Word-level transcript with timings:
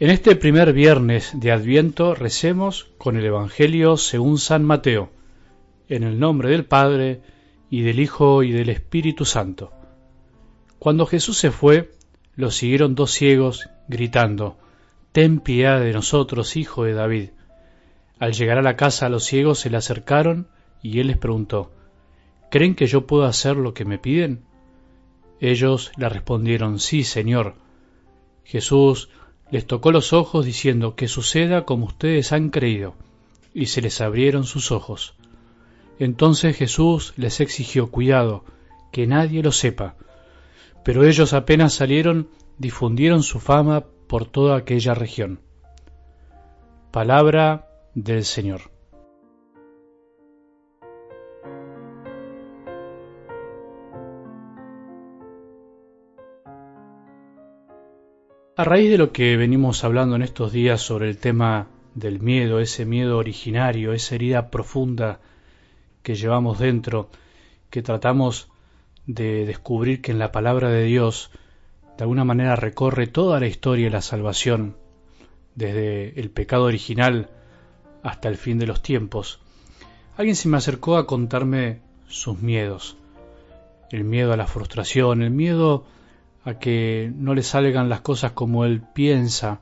En 0.00 0.08
este 0.08 0.34
primer 0.34 0.72
viernes 0.72 1.32
de 1.34 1.52
Adviento 1.52 2.14
recemos 2.14 2.90
con 2.96 3.18
el 3.18 3.24
Evangelio 3.26 3.98
según 3.98 4.38
San 4.38 4.64
Mateo, 4.64 5.10
en 5.90 6.04
el 6.04 6.18
nombre 6.18 6.48
del 6.48 6.64
Padre, 6.64 7.20
y 7.68 7.82
del 7.82 8.00
Hijo, 8.00 8.42
y 8.42 8.50
del 8.50 8.70
Espíritu 8.70 9.26
Santo. 9.26 9.74
Cuando 10.78 11.04
Jesús 11.04 11.36
se 11.36 11.50
fue, 11.50 11.90
lo 12.34 12.50
siguieron 12.50 12.94
dos 12.94 13.10
ciegos, 13.10 13.68
gritando, 13.88 14.56
Ten 15.12 15.38
piedad 15.38 15.78
de 15.80 15.92
nosotros, 15.92 16.56
hijo 16.56 16.84
de 16.84 16.94
David. 16.94 17.28
Al 18.18 18.32
llegar 18.32 18.56
a 18.56 18.62
la 18.62 18.76
casa 18.76 19.10
los 19.10 19.24
ciegos 19.24 19.58
se 19.58 19.68
le 19.68 19.76
acercaron, 19.76 20.48
y 20.82 21.00
él 21.00 21.08
les 21.08 21.18
preguntó, 21.18 21.72
¿Creen 22.50 22.74
que 22.74 22.86
yo 22.86 23.06
puedo 23.06 23.24
hacer 23.24 23.58
lo 23.58 23.74
que 23.74 23.84
me 23.84 23.98
piden? 23.98 24.44
Ellos 25.40 25.92
le 25.98 26.08
respondieron, 26.08 26.78
Sí, 26.78 27.04
Señor. 27.04 27.56
Jesús 28.44 29.10
les 29.50 29.66
tocó 29.66 29.92
los 29.92 30.12
ojos 30.12 30.46
diciendo 30.46 30.94
que 30.94 31.08
suceda 31.08 31.64
como 31.64 31.86
ustedes 31.86 32.32
han 32.32 32.50
creído, 32.50 32.94
y 33.52 33.66
se 33.66 33.82
les 33.82 34.00
abrieron 34.00 34.44
sus 34.44 34.70
ojos. 34.70 35.14
Entonces 35.98 36.56
Jesús 36.56 37.12
les 37.16 37.40
exigió 37.40 37.90
cuidado, 37.90 38.44
que 38.92 39.06
nadie 39.06 39.42
lo 39.42 39.52
sepa. 39.52 39.96
Pero 40.84 41.04
ellos 41.04 41.32
apenas 41.32 41.74
salieron, 41.74 42.28
difundieron 42.58 43.22
su 43.22 43.38
fama 43.38 43.84
por 44.06 44.26
toda 44.26 44.56
aquella 44.56 44.94
región. 44.94 45.40
Palabra 46.90 47.68
del 47.94 48.24
Señor. 48.24 48.62
A 58.60 58.64
raíz 58.64 58.90
de 58.90 58.98
lo 58.98 59.10
que 59.10 59.38
venimos 59.38 59.84
hablando 59.84 60.16
en 60.16 60.22
estos 60.22 60.52
días 60.52 60.82
sobre 60.82 61.08
el 61.08 61.16
tema 61.16 61.68
del 61.94 62.20
miedo, 62.20 62.60
ese 62.60 62.84
miedo 62.84 63.16
originario, 63.16 63.94
esa 63.94 64.16
herida 64.16 64.50
profunda 64.50 65.18
que 66.02 66.14
llevamos 66.14 66.58
dentro, 66.58 67.08
que 67.70 67.80
tratamos 67.80 68.50
de 69.06 69.46
descubrir 69.46 70.02
que 70.02 70.12
en 70.12 70.18
la 70.18 70.30
palabra 70.30 70.68
de 70.68 70.84
Dios 70.84 71.30
de 71.96 72.04
alguna 72.04 72.26
manera 72.26 72.54
recorre 72.54 73.06
toda 73.06 73.40
la 73.40 73.46
historia 73.46 73.86
de 73.86 73.92
la 73.92 74.02
salvación, 74.02 74.76
desde 75.54 76.20
el 76.20 76.28
pecado 76.28 76.64
original 76.64 77.30
hasta 78.02 78.28
el 78.28 78.36
fin 78.36 78.58
de 78.58 78.66
los 78.66 78.82
tiempos, 78.82 79.40
alguien 80.18 80.36
se 80.36 80.50
me 80.50 80.58
acercó 80.58 80.98
a 80.98 81.06
contarme 81.06 81.80
sus 82.08 82.42
miedos, 82.42 82.98
el 83.90 84.04
miedo 84.04 84.34
a 84.34 84.36
la 84.36 84.46
frustración, 84.46 85.22
el 85.22 85.30
miedo 85.30 85.86
a 86.44 86.54
que 86.58 87.12
no 87.14 87.34
le 87.34 87.42
salgan 87.42 87.88
las 87.88 88.00
cosas 88.00 88.32
como 88.32 88.64
él 88.64 88.82
piensa, 88.94 89.60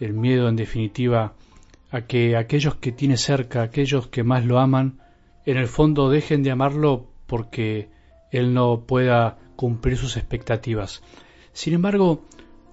el 0.00 0.12
miedo 0.12 0.48
en 0.48 0.56
definitiva 0.56 1.34
a 1.90 2.02
que 2.02 2.36
aquellos 2.36 2.76
que 2.76 2.92
tiene 2.92 3.16
cerca, 3.16 3.62
aquellos 3.62 4.08
que 4.08 4.22
más 4.22 4.44
lo 4.44 4.58
aman, 4.58 5.00
en 5.46 5.56
el 5.56 5.68
fondo 5.68 6.10
dejen 6.10 6.42
de 6.42 6.50
amarlo 6.50 7.06
porque 7.26 7.88
él 8.30 8.54
no 8.54 8.84
pueda 8.86 9.38
cumplir 9.56 9.96
sus 9.96 10.16
expectativas. 10.16 11.02
Sin 11.52 11.74
embargo, 11.74 12.24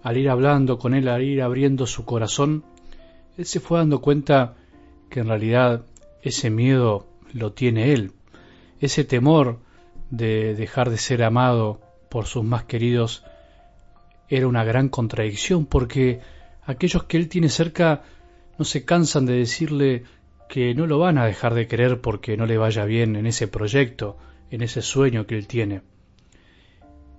al 0.04 0.18
ir 0.18 0.30
hablando 0.30 0.78
con 0.78 0.94
él, 0.94 1.08
al 1.08 1.24
ir 1.24 1.42
abriendo 1.42 1.88
su 1.88 2.06
corazón, 2.06 2.64
él 3.38 3.46
se 3.46 3.60
fue 3.60 3.80
dando 3.80 4.02
cuenta 4.02 4.56
que 5.10 5.22
en 5.22 5.28
realidad 5.28 5.86
ese 6.22 6.50
miedo 6.50 7.08
lo 7.34 7.54
tiene 7.54 7.94
él, 7.94 8.12
ese 8.80 9.04
temor 9.04 9.60
de 10.10 10.54
dejar 10.56 10.90
de 10.90 10.98
ser 10.98 11.24
amado 11.24 11.80
por 12.10 12.26
sus 12.26 12.44
más 12.44 12.64
queridos 12.66 13.24
era 14.28 14.48
una 14.48 14.64
gran 14.64 14.90
contradicción 14.90 15.66
porque 15.66 16.20
aquellos 16.64 17.04
que 17.04 17.18
él 17.18 17.30
tiene 17.30 17.50
cerca 17.50 18.04
no 18.58 18.66
se 18.66 18.86
cansan 18.86 19.26
de 19.26 19.34
decirle 19.34 20.04
que 20.50 20.74
no 20.74 20.88
lo 20.88 21.00
van 21.00 21.18
a 21.18 21.26
dejar 21.26 21.54
de 21.54 21.68
querer 21.68 22.02
porque 22.02 22.38
no 22.38 22.46
le 22.46 22.58
vaya 22.58 22.86
bien 22.86 23.16
en 23.16 23.26
ese 23.26 23.48
proyecto, 23.48 24.18
en 24.50 24.62
ese 24.62 24.82
sueño 24.82 25.26
que 25.26 25.38
él 25.38 25.48
tiene. 25.48 25.82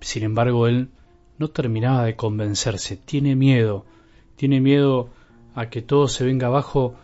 Sin 0.01 0.23
embargo, 0.23 0.67
él 0.67 0.91
no 1.39 1.49
terminaba 1.49 2.05
de 2.05 2.17
convencerse, 2.17 2.97
tiene 2.97 3.37
miedo, 3.37 3.85
tiene 4.37 4.61
miedo 4.61 5.11
a 5.55 5.69
que 5.69 5.83
todo 5.83 6.09
se 6.09 6.25
venga 6.25 6.47
abajo 6.47 6.97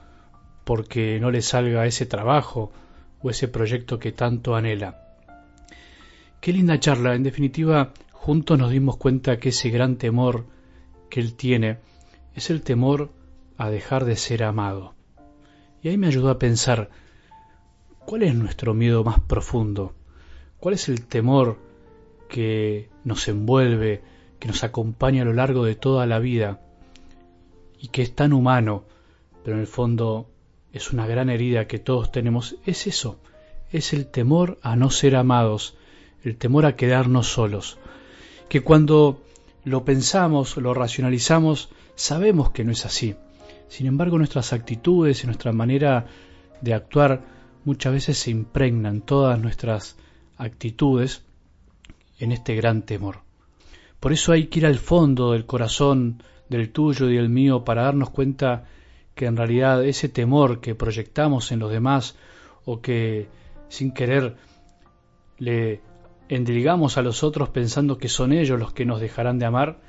porque 0.65 1.19
no 1.21 1.31
le 1.31 1.43
salga 1.43 1.87
ese 1.87 2.07
trabajo 2.07 2.73
o 3.21 3.31
ese 3.31 3.49
proyecto 3.49 3.99
que 3.99 4.13
tanto 4.13 4.55
anhela. 4.55 5.02
Qué 6.43 6.53
linda 6.53 6.81
charla, 6.81 7.15
en 7.15 7.23
definitiva, 7.23 7.93
juntos 8.11 8.59
nos 8.59 8.73
dimos 8.73 8.97
cuenta 8.97 9.39
que 9.39 9.51
ese 9.51 9.71
gran 9.71 9.95
temor 9.95 10.45
que 11.09 11.21
él 11.21 11.35
tiene 11.35 11.79
es 12.35 12.51
el 12.51 12.63
temor 12.63 13.13
a 13.57 13.71
dejar 13.71 14.05
de 14.05 14.17
ser 14.17 14.43
amado. 14.43 14.97
Y 15.85 15.89
ahí 15.89 15.97
me 15.97 16.09
ayudó 16.09 16.31
a 16.31 16.41
pensar, 16.41 16.91
¿cuál 18.05 18.25
es 18.25 18.35
nuestro 18.35 18.75
miedo 18.75 19.05
más 19.05 19.21
profundo? 19.21 19.95
¿Cuál 20.59 20.75
es 20.75 20.89
el 20.89 21.07
temor 21.07 21.61
que 22.29 22.91
nos 23.05 23.29
envuelve, 23.29 24.03
que 24.41 24.49
nos 24.49 24.65
acompaña 24.65 25.23
a 25.23 25.27
lo 25.27 25.35
largo 25.35 25.65
de 25.65 25.77
toda 25.77 26.07
la 26.07 26.19
vida 26.19 26.61
y 27.79 27.87
que 27.87 28.03
es 28.03 28.17
tan 28.17 28.33
humano, 28.33 28.83
pero 29.45 29.55
en 29.55 29.61
el 29.61 29.69
fondo 29.69 30.29
es 30.73 30.93
una 30.93 31.07
gran 31.07 31.31
herida 31.31 31.69
que 31.69 31.79
todos 31.79 32.11
tenemos? 32.11 32.57
Es 32.67 32.89
eso, 32.89 33.21
es 33.71 33.93
el 33.93 34.09
temor 34.09 34.59
a 34.63 34.75
no 34.75 34.91
ser 34.91 35.15
amados, 35.15 35.77
el 36.25 36.37
temor 36.37 36.67
a 36.67 36.77
quedarnos 36.77 37.27
solos 37.29 37.79
que 38.53 38.61
cuando 38.61 39.23
lo 39.65 39.83
pensamos, 39.83 40.59
lo 40.59 40.75
racionalizamos, 40.75 41.71
sabemos 41.95 42.51
que 42.51 42.65
no 42.65 42.73
es 42.73 42.85
así. 42.85 43.17
Sin 43.69 43.87
embargo, 43.87 44.19
nuestras 44.19 44.53
actitudes 44.53 45.25
y 45.25 45.27
nuestra 45.27 45.53
manera 45.53 46.05
de 46.61 46.75
actuar 46.75 47.23
muchas 47.65 47.95
veces 47.95 48.19
se 48.19 48.31
impregnan 48.31 49.01
todas 49.01 49.41
nuestras 49.41 49.97
actitudes 50.37 51.25
en 52.19 52.33
este 52.33 52.55
gran 52.55 52.83
temor. 52.83 53.21
Por 54.01 54.13
eso 54.13 54.33
hay 54.33 54.49
que 54.49 54.59
ir 54.59 54.67
al 54.67 54.79
fondo 54.79 55.33
del 55.33 55.47
corazón 55.47 56.23
del 56.51 56.73
tuyo 56.73 57.09
y 57.09 57.17
del 57.17 57.31
mío 57.31 57.65
para 57.65 57.85
darnos 57.85 58.11
cuenta 58.11 58.67
que 59.15 59.25
en 59.25 59.39
realidad 59.39 59.83
ese 59.83 60.11
temor 60.11 60.61
que 60.61 60.75
proyectamos 60.75 61.53
en 61.53 61.61
los 61.61 61.71
demás 61.71 62.17
o 62.67 62.83
que 62.83 63.29
sin 63.71 63.93
querer 63.93 64.37
le 65.39 65.81
endilgamos 66.35 66.97
a 66.97 67.03
los 67.03 67.23
otros 67.23 67.51
pensando 67.51 67.99
que 67.99 68.09
son 68.09 68.33
ellos 68.33 68.59
los 68.59 68.73
que 68.73 68.87
nos 68.87 69.01
dejarán 69.01 69.39
de 69.39 69.45
amar, 69.45 69.81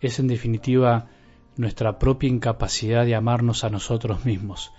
es 0.00 0.18
en 0.18 0.28
definitiva 0.28 1.08
nuestra 1.56 1.98
propia 1.98 2.30
incapacidad 2.30 3.04
de 3.04 3.14
amarnos 3.14 3.64
a 3.64 3.70
nosotros 3.70 4.24
mismos. 4.24 4.72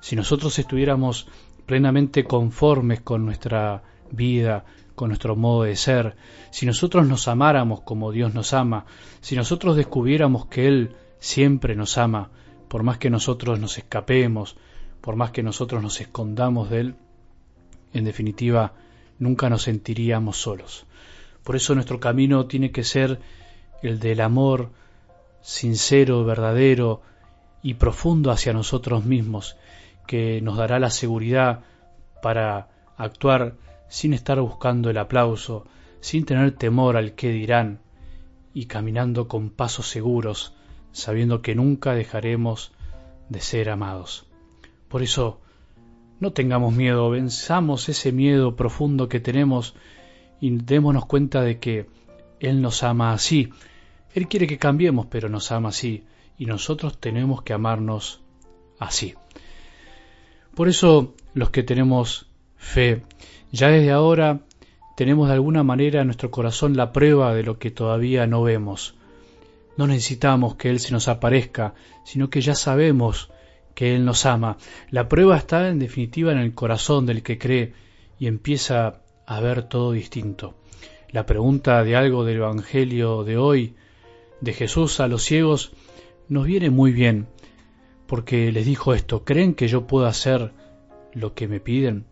Si 0.00 0.16
nosotros 0.16 0.58
estuviéramos 0.58 1.28
plenamente 1.64 2.24
conformes 2.24 3.00
con 3.00 3.24
nuestra 3.24 3.84
vida, 4.10 4.66
con 4.94 5.08
nuestro 5.08 5.34
modo 5.34 5.62
de 5.62 5.76
ser, 5.76 6.16
si 6.50 6.66
nosotros 6.66 7.06
nos 7.08 7.26
amáramos 7.26 7.80
como 7.80 8.12
Dios 8.12 8.34
nos 8.34 8.52
ama, 8.52 8.84
si 9.22 9.34
nosotros 9.34 9.76
descubriéramos 9.76 10.44
que 10.44 10.68
Él 10.68 10.96
siempre 11.20 11.74
nos 11.74 11.96
ama, 11.96 12.30
por 12.68 12.82
más 12.82 12.98
que 12.98 13.08
nosotros 13.08 13.58
nos 13.58 13.78
escapemos, 13.78 14.56
por 15.00 15.16
más 15.16 15.30
que 15.30 15.42
nosotros 15.42 15.82
nos 15.82 16.02
escondamos 16.02 16.68
de 16.68 16.80
Él, 16.80 16.96
en 17.94 18.04
definitiva, 18.04 18.74
nunca 19.18 19.48
nos 19.50 19.62
sentiríamos 19.62 20.36
solos. 20.36 20.86
Por 21.44 21.56
eso 21.56 21.74
nuestro 21.74 22.00
camino 22.00 22.46
tiene 22.46 22.72
que 22.72 22.84
ser 22.84 23.20
el 23.82 24.00
del 24.00 24.20
amor 24.20 24.70
sincero, 25.40 26.24
verdadero 26.24 27.02
y 27.62 27.74
profundo 27.74 28.30
hacia 28.30 28.52
nosotros 28.52 29.04
mismos, 29.04 29.56
que 30.06 30.40
nos 30.40 30.56
dará 30.56 30.78
la 30.78 30.90
seguridad 30.90 31.60
para 32.22 32.68
actuar 32.96 33.54
sin 33.88 34.12
estar 34.12 34.40
buscando 34.40 34.90
el 34.90 34.98
aplauso, 34.98 35.66
sin 36.00 36.24
tener 36.24 36.52
temor 36.52 36.96
al 36.96 37.14
que 37.14 37.30
dirán, 37.30 37.80
y 38.52 38.66
caminando 38.66 39.28
con 39.28 39.50
pasos 39.50 39.88
seguros, 39.88 40.54
sabiendo 40.92 41.42
que 41.42 41.54
nunca 41.54 41.94
dejaremos 41.94 42.72
de 43.28 43.40
ser 43.40 43.70
amados. 43.70 44.26
Por 44.88 45.02
eso, 45.02 45.40
no 46.20 46.32
tengamos 46.32 46.74
miedo, 46.74 47.10
venzamos 47.10 47.88
ese 47.88 48.12
miedo 48.12 48.56
profundo 48.56 49.08
que 49.08 49.20
tenemos 49.20 49.74
y 50.40 50.50
démonos 50.50 51.06
cuenta 51.06 51.42
de 51.42 51.58
que 51.58 51.86
Él 52.40 52.62
nos 52.62 52.82
ama 52.82 53.12
así. 53.12 53.50
Él 54.14 54.28
quiere 54.28 54.46
que 54.46 54.58
cambiemos, 54.58 55.06
pero 55.06 55.28
nos 55.28 55.52
ama 55.52 55.70
así 55.70 56.04
y 56.38 56.46
nosotros 56.46 56.98
tenemos 56.98 57.42
que 57.42 57.52
amarnos 57.52 58.22
así. 58.78 59.14
Por 60.54 60.68
eso 60.68 61.14
los 61.34 61.50
que 61.50 61.62
tenemos 61.62 62.26
fe, 62.56 63.02
ya 63.52 63.68
desde 63.68 63.92
ahora 63.92 64.40
tenemos 64.96 65.28
de 65.28 65.34
alguna 65.34 65.62
manera 65.62 66.00
en 66.00 66.06
nuestro 66.06 66.30
corazón 66.30 66.76
la 66.76 66.92
prueba 66.92 67.34
de 67.34 67.42
lo 67.42 67.58
que 67.58 67.70
todavía 67.70 68.26
no 68.26 68.42
vemos. 68.42 68.94
No 69.76 69.86
necesitamos 69.86 70.54
que 70.54 70.70
Él 70.70 70.80
se 70.80 70.92
nos 70.92 71.08
aparezca, 71.08 71.74
sino 72.04 72.30
que 72.30 72.40
ya 72.40 72.54
sabemos 72.54 73.30
que 73.76 73.94
Él 73.94 74.06
nos 74.06 74.24
ama. 74.24 74.56
La 74.90 75.06
prueba 75.06 75.36
está 75.36 75.68
en 75.68 75.78
definitiva 75.78 76.32
en 76.32 76.38
el 76.38 76.54
corazón 76.54 77.04
del 77.04 77.22
que 77.22 77.36
cree 77.38 77.74
y 78.18 78.26
empieza 78.26 79.02
a 79.26 79.40
ver 79.40 79.64
todo 79.64 79.92
distinto. 79.92 80.54
La 81.10 81.26
pregunta 81.26 81.84
de 81.84 81.94
algo 81.94 82.24
del 82.24 82.38
Evangelio 82.38 83.22
de 83.22 83.36
hoy, 83.36 83.74
de 84.40 84.54
Jesús 84.54 84.98
a 84.98 85.08
los 85.08 85.22
ciegos, 85.22 85.72
nos 86.26 86.46
viene 86.46 86.70
muy 86.70 86.90
bien, 86.90 87.26
porque 88.06 88.50
les 88.50 88.64
dijo 88.64 88.94
esto, 88.94 89.24
¿creen 89.24 89.54
que 89.54 89.68
yo 89.68 89.86
puedo 89.86 90.06
hacer 90.06 90.52
lo 91.12 91.34
que 91.34 91.46
me 91.46 91.60
piden? 91.60 92.06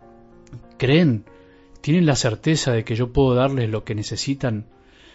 ¿Creen? 0.77 1.25
¿Tienen 1.81 2.05
la 2.05 2.15
certeza 2.15 2.73
de 2.73 2.85
que 2.85 2.95
yo 2.95 3.11
puedo 3.11 3.35
darles 3.35 3.71
lo 3.71 3.85
que 3.85 3.95
necesitan? 3.95 4.67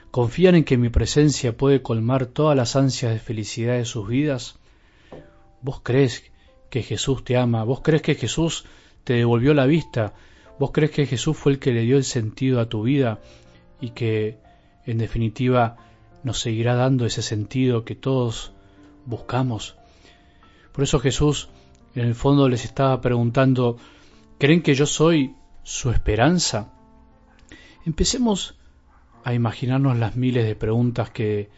¿Confían 0.09 0.55
en 0.55 0.63
que 0.63 0.77
mi 0.77 0.89
presencia 0.89 1.55
puede 1.55 1.83
colmar 1.83 2.25
todas 2.25 2.57
las 2.57 2.75
ansias 2.75 3.13
de 3.13 3.19
felicidad 3.19 3.77
de 3.77 3.85
sus 3.85 4.07
vidas? 4.07 4.57
¿Vos 5.61 5.81
crees 5.83 6.31
que 6.69 6.83
Jesús 6.83 7.23
te 7.23 7.37
ama? 7.37 7.63
¿Vos 7.63 7.81
crees 7.81 8.01
que 8.01 8.15
Jesús 8.15 8.65
te 9.03 9.13
devolvió 9.13 9.53
la 9.53 9.65
vista? 9.65 10.13
¿Vos 10.59 10.71
crees 10.71 10.91
que 10.91 11.05
Jesús 11.05 11.37
fue 11.37 11.53
el 11.53 11.59
que 11.59 11.71
le 11.71 11.81
dio 11.81 11.97
el 11.97 12.03
sentido 12.03 12.59
a 12.59 12.69
tu 12.69 12.83
vida 12.83 13.19
y 13.79 13.91
que, 13.91 14.37
en 14.85 14.97
definitiva, 14.97 15.77
nos 16.23 16.39
seguirá 16.39 16.75
dando 16.75 17.05
ese 17.05 17.21
sentido 17.21 17.85
que 17.85 17.95
todos 17.95 18.51
buscamos? 19.05 19.77
Por 20.71 20.83
eso 20.83 20.99
Jesús, 20.99 21.49
en 21.95 22.05
el 22.05 22.15
fondo, 22.15 22.49
les 22.49 22.65
estaba 22.65 23.01
preguntando, 23.01 23.77
¿creen 24.37 24.61
que 24.61 24.75
yo 24.75 24.85
soy 24.85 25.35
su 25.63 25.91
esperanza? 25.91 26.73
Empecemos 27.85 28.55
a 29.23 29.33
imaginarnos 29.33 29.97
las 29.97 30.15
miles 30.15 30.45
de 30.45 30.55
preguntas 30.55 31.09
que 31.09 31.49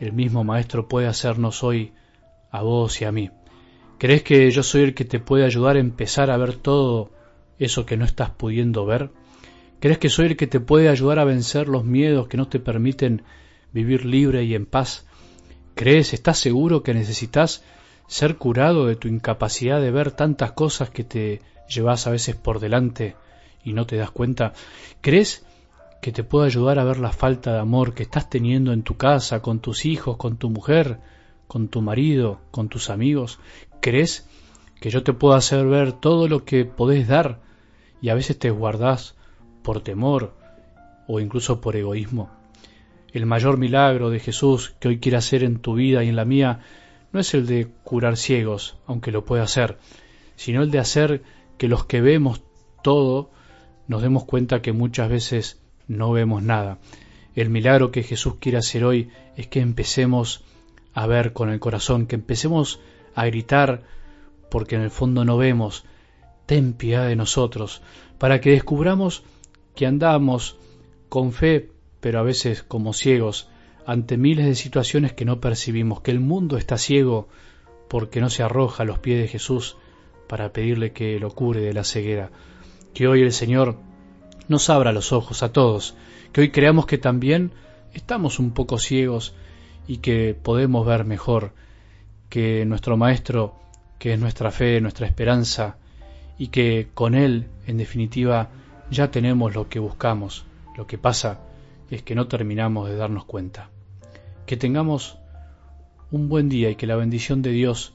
el 0.00 0.12
mismo 0.12 0.44
Maestro 0.44 0.88
puede 0.88 1.06
hacernos 1.06 1.62
hoy 1.62 1.92
a 2.50 2.62
vos 2.62 3.00
y 3.00 3.04
a 3.04 3.12
mí. 3.12 3.30
¿Crees 3.98 4.22
que 4.22 4.50
yo 4.50 4.62
soy 4.62 4.82
el 4.82 4.94
que 4.94 5.04
te 5.04 5.20
puede 5.20 5.44
ayudar 5.44 5.76
a 5.76 5.80
empezar 5.80 6.30
a 6.30 6.36
ver 6.36 6.56
todo 6.56 7.10
eso 7.58 7.86
que 7.86 7.96
no 7.96 8.04
estás 8.04 8.30
pudiendo 8.30 8.84
ver? 8.84 9.10
¿Crees 9.80 9.98
que 9.98 10.08
soy 10.08 10.26
el 10.26 10.36
que 10.36 10.46
te 10.46 10.60
puede 10.60 10.88
ayudar 10.88 11.18
a 11.18 11.24
vencer 11.24 11.68
los 11.68 11.84
miedos 11.84 12.28
que 12.28 12.36
no 12.36 12.48
te 12.48 12.58
permiten 12.58 13.22
vivir 13.72 14.04
libre 14.04 14.44
y 14.44 14.54
en 14.54 14.66
paz? 14.66 15.06
¿Crees, 15.74 16.12
estás 16.12 16.38
seguro 16.38 16.82
que 16.82 16.94
necesitas 16.94 17.62
ser 18.06 18.36
curado 18.36 18.86
de 18.86 18.96
tu 18.96 19.08
incapacidad 19.08 19.80
de 19.80 19.90
ver 19.90 20.12
tantas 20.12 20.52
cosas 20.52 20.90
que 20.90 21.04
te 21.04 21.42
llevas 21.68 22.06
a 22.06 22.10
veces 22.10 22.36
por 22.36 22.60
delante 22.60 23.16
y 23.62 23.72
no 23.72 23.86
te 23.86 23.96
das 23.96 24.10
cuenta? 24.10 24.52
¿Crees 25.00 25.44
que 26.00 26.12
te 26.12 26.24
puedo 26.24 26.44
ayudar 26.44 26.78
a 26.78 26.84
ver 26.84 26.98
la 26.98 27.12
falta 27.12 27.52
de 27.52 27.60
amor 27.60 27.94
que 27.94 28.02
estás 28.02 28.28
teniendo 28.28 28.72
en 28.72 28.82
tu 28.82 28.96
casa, 28.96 29.40
con 29.40 29.60
tus 29.60 29.86
hijos, 29.86 30.16
con 30.16 30.36
tu 30.36 30.50
mujer, 30.50 30.98
con 31.46 31.68
tu 31.68 31.80
marido, 31.82 32.40
con 32.50 32.68
tus 32.68 32.90
amigos? 32.90 33.38
¿Crees 33.84 34.26
que 34.80 34.88
yo 34.88 35.02
te 35.02 35.12
puedo 35.12 35.34
hacer 35.34 35.66
ver 35.66 35.92
todo 35.92 36.26
lo 36.26 36.46
que 36.46 36.64
podés 36.64 37.06
dar 37.06 37.42
y 38.00 38.08
a 38.08 38.14
veces 38.14 38.38
te 38.38 38.48
guardás 38.48 39.14
por 39.62 39.82
temor 39.82 40.34
o 41.06 41.20
incluso 41.20 41.60
por 41.60 41.76
egoísmo? 41.76 42.30
El 43.12 43.26
mayor 43.26 43.58
milagro 43.58 44.08
de 44.08 44.20
Jesús 44.20 44.74
que 44.80 44.88
hoy 44.88 45.00
quiere 45.00 45.18
hacer 45.18 45.44
en 45.44 45.58
tu 45.58 45.74
vida 45.74 46.02
y 46.02 46.08
en 46.08 46.16
la 46.16 46.24
mía 46.24 46.60
no 47.12 47.20
es 47.20 47.34
el 47.34 47.46
de 47.46 47.68
curar 47.84 48.16
ciegos, 48.16 48.78
aunque 48.86 49.12
lo 49.12 49.26
pueda 49.26 49.42
hacer, 49.42 49.76
sino 50.34 50.62
el 50.62 50.70
de 50.70 50.78
hacer 50.78 51.22
que 51.58 51.68
los 51.68 51.84
que 51.84 52.00
vemos 52.00 52.40
todo 52.82 53.32
nos 53.86 54.00
demos 54.00 54.24
cuenta 54.24 54.62
que 54.62 54.72
muchas 54.72 55.10
veces 55.10 55.60
no 55.88 56.10
vemos 56.10 56.42
nada. 56.42 56.78
El 57.34 57.50
milagro 57.50 57.90
que 57.90 58.02
Jesús 58.02 58.36
quiere 58.40 58.56
hacer 58.56 58.82
hoy 58.82 59.10
es 59.36 59.46
que 59.46 59.60
empecemos 59.60 60.42
a 60.94 61.06
ver 61.06 61.34
con 61.34 61.50
el 61.50 61.60
corazón, 61.60 62.06
que 62.06 62.14
empecemos 62.14 62.80
a 63.14 63.26
gritar 63.26 63.82
porque 64.50 64.76
en 64.76 64.82
el 64.82 64.90
fondo 64.90 65.24
no 65.24 65.36
vemos. 65.36 65.84
Ten 66.46 66.74
piedad 66.74 67.08
de 67.08 67.16
nosotros, 67.16 67.82
para 68.18 68.40
que 68.40 68.50
descubramos 68.50 69.24
que 69.74 69.86
andamos 69.86 70.56
con 71.08 71.32
fe, 71.32 71.70
pero 72.00 72.18
a 72.18 72.22
veces 72.22 72.62
como 72.62 72.92
ciegos, 72.92 73.48
ante 73.86 74.16
miles 74.16 74.46
de 74.46 74.54
situaciones 74.54 75.12
que 75.12 75.24
no 75.24 75.40
percibimos, 75.40 76.00
que 76.00 76.10
el 76.10 76.20
mundo 76.20 76.56
está 76.56 76.78
ciego 76.78 77.28
porque 77.88 78.20
no 78.20 78.30
se 78.30 78.42
arroja 78.42 78.82
a 78.82 78.86
los 78.86 78.98
pies 78.98 79.20
de 79.20 79.28
Jesús 79.28 79.76
para 80.28 80.52
pedirle 80.52 80.92
que 80.92 81.18
lo 81.18 81.30
cure 81.30 81.60
de 81.60 81.74
la 81.74 81.84
ceguera. 81.84 82.30
Que 82.92 83.08
hoy 83.08 83.22
el 83.22 83.32
Señor 83.32 83.78
nos 84.48 84.70
abra 84.70 84.92
los 84.92 85.12
ojos 85.12 85.42
a 85.42 85.52
todos, 85.52 85.94
que 86.32 86.40
hoy 86.42 86.50
creamos 86.50 86.86
que 86.86 86.98
también 86.98 87.52
estamos 87.92 88.38
un 88.38 88.52
poco 88.52 88.78
ciegos 88.78 89.34
y 89.86 89.98
que 89.98 90.34
podemos 90.34 90.86
ver 90.86 91.04
mejor, 91.04 91.52
que 92.34 92.64
nuestro 92.64 92.96
Maestro, 92.96 93.54
que 93.96 94.12
es 94.12 94.18
nuestra 94.18 94.50
fe, 94.50 94.80
nuestra 94.80 95.06
esperanza, 95.06 95.76
y 96.36 96.48
que 96.48 96.88
con 96.92 97.14
Él, 97.14 97.46
en 97.68 97.76
definitiva, 97.76 98.48
ya 98.90 99.12
tenemos 99.12 99.54
lo 99.54 99.68
que 99.68 99.78
buscamos. 99.78 100.44
Lo 100.76 100.88
que 100.88 100.98
pasa 100.98 101.38
es 101.92 102.02
que 102.02 102.16
no 102.16 102.26
terminamos 102.26 102.88
de 102.88 102.96
darnos 102.96 103.24
cuenta. 103.24 103.70
Que 104.46 104.56
tengamos 104.56 105.16
un 106.10 106.28
buen 106.28 106.48
día 106.48 106.70
y 106.70 106.74
que 106.74 106.88
la 106.88 106.96
bendición 106.96 107.40
de 107.40 107.50
Dios, 107.50 107.94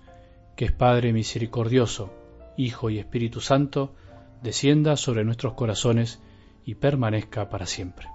que 0.55 0.63
es 0.63 0.71
Padre 0.71 1.11
misericordioso, 1.11 2.13
Hijo 2.55 2.89
y 2.89 2.97
Espíritu 2.97 3.41
Santo, 3.41 3.93
descienda 4.41 4.95
sobre 4.95 5.25
nuestros 5.25 5.55
corazones 5.55 6.21
y 6.63 6.75
permanezca 6.75 7.49
para 7.49 7.65
siempre. 7.65 8.07